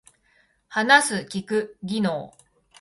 [0.67, 2.35] 話す聞く技能